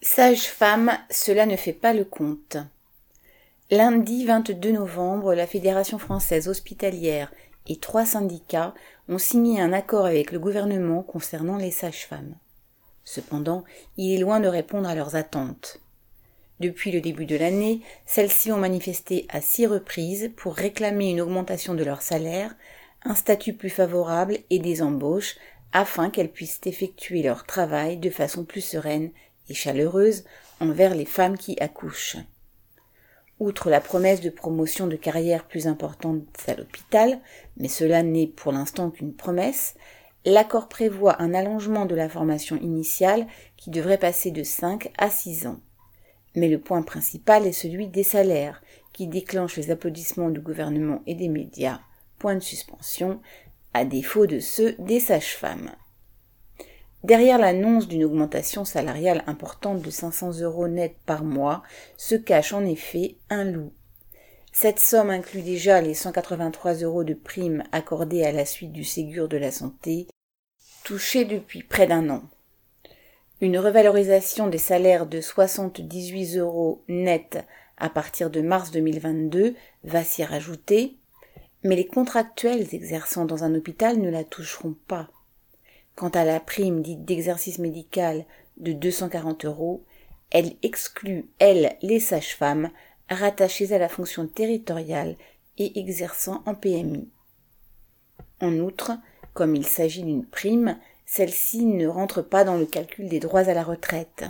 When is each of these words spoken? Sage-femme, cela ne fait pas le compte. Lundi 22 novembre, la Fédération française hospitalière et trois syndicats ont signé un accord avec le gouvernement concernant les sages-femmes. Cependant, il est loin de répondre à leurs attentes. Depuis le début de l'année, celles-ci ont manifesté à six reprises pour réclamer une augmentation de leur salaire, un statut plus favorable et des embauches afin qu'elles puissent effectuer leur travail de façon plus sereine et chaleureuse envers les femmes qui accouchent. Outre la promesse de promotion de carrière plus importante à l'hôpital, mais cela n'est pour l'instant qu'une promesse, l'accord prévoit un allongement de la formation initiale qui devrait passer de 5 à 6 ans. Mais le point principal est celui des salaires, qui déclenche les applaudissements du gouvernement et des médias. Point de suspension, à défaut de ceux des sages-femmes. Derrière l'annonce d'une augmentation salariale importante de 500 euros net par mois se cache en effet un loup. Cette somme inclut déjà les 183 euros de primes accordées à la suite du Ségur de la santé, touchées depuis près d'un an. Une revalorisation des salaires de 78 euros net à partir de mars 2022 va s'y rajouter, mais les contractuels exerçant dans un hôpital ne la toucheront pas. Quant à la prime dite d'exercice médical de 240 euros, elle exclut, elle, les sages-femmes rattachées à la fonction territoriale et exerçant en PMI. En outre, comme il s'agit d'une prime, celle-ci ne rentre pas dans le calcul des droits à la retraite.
Sage-femme, 0.00 0.96
cela 1.10 1.44
ne 1.44 1.56
fait 1.56 1.72
pas 1.72 1.92
le 1.92 2.04
compte. 2.04 2.56
Lundi 3.68 4.24
22 4.26 4.70
novembre, 4.70 5.34
la 5.34 5.48
Fédération 5.48 5.98
française 5.98 6.48
hospitalière 6.48 7.32
et 7.66 7.76
trois 7.76 8.06
syndicats 8.06 8.74
ont 9.08 9.18
signé 9.18 9.60
un 9.60 9.72
accord 9.72 10.06
avec 10.06 10.30
le 10.30 10.38
gouvernement 10.38 11.02
concernant 11.02 11.56
les 11.56 11.72
sages-femmes. 11.72 12.36
Cependant, 13.04 13.64
il 13.96 14.14
est 14.14 14.22
loin 14.22 14.38
de 14.38 14.46
répondre 14.46 14.88
à 14.88 14.94
leurs 14.94 15.16
attentes. 15.16 15.80
Depuis 16.60 16.92
le 16.92 17.00
début 17.00 17.26
de 17.26 17.36
l'année, 17.36 17.80
celles-ci 18.06 18.52
ont 18.52 18.56
manifesté 18.56 19.26
à 19.28 19.40
six 19.40 19.66
reprises 19.66 20.30
pour 20.36 20.54
réclamer 20.54 21.10
une 21.10 21.20
augmentation 21.20 21.74
de 21.74 21.82
leur 21.82 22.02
salaire, 22.02 22.54
un 23.04 23.16
statut 23.16 23.52
plus 23.52 23.70
favorable 23.70 24.38
et 24.50 24.60
des 24.60 24.80
embauches 24.80 25.36
afin 25.72 26.08
qu'elles 26.08 26.30
puissent 26.30 26.60
effectuer 26.66 27.22
leur 27.22 27.46
travail 27.46 27.96
de 27.96 28.10
façon 28.10 28.44
plus 28.44 28.60
sereine 28.60 29.10
et 29.48 29.54
chaleureuse 29.54 30.24
envers 30.60 30.94
les 30.94 31.04
femmes 31.04 31.36
qui 31.36 31.56
accouchent. 31.60 32.16
Outre 33.40 33.70
la 33.70 33.80
promesse 33.80 34.20
de 34.20 34.30
promotion 34.30 34.88
de 34.88 34.96
carrière 34.96 35.46
plus 35.46 35.68
importante 35.68 36.24
à 36.48 36.54
l'hôpital, 36.54 37.20
mais 37.56 37.68
cela 37.68 38.02
n'est 38.02 38.26
pour 38.26 38.50
l'instant 38.50 38.90
qu'une 38.90 39.14
promesse, 39.14 39.74
l'accord 40.24 40.68
prévoit 40.68 41.22
un 41.22 41.34
allongement 41.34 41.86
de 41.86 41.94
la 41.94 42.08
formation 42.08 42.56
initiale 42.56 43.26
qui 43.56 43.70
devrait 43.70 43.98
passer 43.98 44.32
de 44.32 44.42
5 44.42 44.90
à 44.98 45.08
6 45.08 45.46
ans. 45.46 45.60
Mais 46.34 46.48
le 46.48 46.58
point 46.60 46.82
principal 46.82 47.46
est 47.46 47.52
celui 47.52 47.86
des 47.86 48.02
salaires, 48.02 48.60
qui 48.92 49.06
déclenche 49.06 49.56
les 49.56 49.70
applaudissements 49.70 50.30
du 50.30 50.40
gouvernement 50.40 51.02
et 51.06 51.14
des 51.14 51.28
médias. 51.28 51.80
Point 52.18 52.34
de 52.34 52.40
suspension, 52.40 53.20
à 53.72 53.84
défaut 53.84 54.26
de 54.26 54.40
ceux 54.40 54.74
des 54.80 54.98
sages-femmes. 54.98 55.70
Derrière 57.04 57.38
l'annonce 57.38 57.86
d'une 57.86 58.04
augmentation 58.04 58.64
salariale 58.64 59.22
importante 59.26 59.82
de 59.82 59.90
500 59.90 60.40
euros 60.40 60.66
net 60.66 60.96
par 61.06 61.22
mois 61.22 61.62
se 61.96 62.16
cache 62.16 62.52
en 62.52 62.64
effet 62.64 63.16
un 63.30 63.44
loup. 63.44 63.72
Cette 64.52 64.80
somme 64.80 65.10
inclut 65.10 65.42
déjà 65.42 65.80
les 65.80 65.94
183 65.94 66.74
euros 66.82 67.04
de 67.04 67.14
primes 67.14 67.62
accordées 67.70 68.24
à 68.24 68.32
la 68.32 68.44
suite 68.44 68.72
du 68.72 68.82
Ségur 68.82 69.28
de 69.28 69.36
la 69.36 69.52
santé, 69.52 70.08
touchées 70.82 71.24
depuis 71.24 71.62
près 71.62 71.86
d'un 71.86 72.10
an. 72.10 72.22
Une 73.40 73.58
revalorisation 73.58 74.48
des 74.48 74.58
salaires 74.58 75.06
de 75.06 75.20
78 75.20 76.38
euros 76.38 76.82
net 76.88 77.38
à 77.76 77.88
partir 77.88 78.30
de 78.30 78.40
mars 78.40 78.72
2022 78.72 79.54
va 79.84 80.02
s'y 80.02 80.24
rajouter, 80.24 80.96
mais 81.62 81.76
les 81.76 81.86
contractuels 81.86 82.74
exerçant 82.74 83.24
dans 83.24 83.44
un 83.44 83.54
hôpital 83.54 84.00
ne 84.00 84.10
la 84.10 84.24
toucheront 84.24 84.74
pas. 84.88 85.08
Quant 85.98 86.10
à 86.10 86.24
la 86.24 86.38
prime 86.38 86.80
dite 86.80 87.04
d'exercice 87.04 87.58
médical 87.58 88.24
de 88.56 88.70
240 88.70 89.46
euros, 89.46 89.82
elle 90.30 90.54
exclut, 90.62 91.28
elle, 91.40 91.76
les 91.82 91.98
sages-femmes 91.98 92.70
rattachées 93.10 93.72
à 93.72 93.78
la 93.78 93.88
fonction 93.88 94.28
territoriale 94.28 95.16
et 95.56 95.76
exerçant 95.80 96.44
en 96.46 96.54
PMI. 96.54 97.08
En 98.40 98.60
outre, 98.60 98.92
comme 99.34 99.56
il 99.56 99.66
s'agit 99.66 100.04
d'une 100.04 100.24
prime, 100.24 100.78
celle-ci 101.04 101.64
ne 101.64 101.88
rentre 101.88 102.22
pas 102.22 102.44
dans 102.44 102.56
le 102.56 102.66
calcul 102.66 103.08
des 103.08 103.18
droits 103.18 103.48
à 103.48 103.54
la 103.54 103.64
retraite. 103.64 104.24